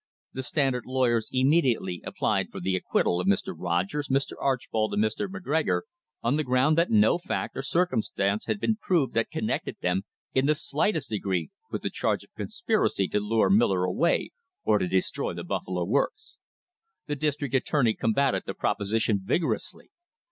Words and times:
The 0.33 0.41
Standard 0.41 0.87
lawyers 0.87 1.29
imme 1.31 1.61
diately 1.63 1.99
applied 2.03 2.49
for 2.49 2.59
the 2.59 2.75
acquittal 2.75 3.21
of 3.21 3.27
Mr. 3.27 3.53
Rogers, 3.55 4.07
Mr. 4.07 4.31
Arch 4.39 4.67
bold 4.71 4.95
and 4.95 5.03
Mr. 5.03 5.27
McGregor, 5.27 5.81
on 6.23 6.37
the 6.37 6.43
ground 6.43 6.75
that 6.75 6.89
no 6.89 7.19
fact 7.19 7.55
or 7.55 7.61
cir 7.61 7.85
cumstance 7.85 8.45
had 8.47 8.59
been 8.59 8.77
proved 8.77 9.13
that 9.13 9.29
connected 9.29 9.77
them 9.81 10.01
in 10.33 10.47
the 10.47 10.55
slightest 10.55 11.11
[102] 11.11 11.13
THE 11.13 11.19
BUFFALO 11.19 11.35
CASE 11.35 11.45
degree 11.45 11.49
with 11.69 11.81
the 11.83 11.89
charge 11.91 12.23
of 12.23 12.33
conspiracy 12.35 13.07
to 13.09 13.19
lure 13.19 13.51
Miller 13.51 13.83
away 13.83 14.31
or 14.63 14.79
to 14.79 14.87
destroy 14.87 15.35
the 15.35 15.43
Buffalo 15.43 15.85
Works. 15.85 16.37
The 17.05 17.15
district 17.15 17.53
attorney 17.53 17.93
com 17.93 18.13
bated 18.15 18.41
the 18.47 18.55
proposition 18.55 19.19
vigorously. 19.23 19.91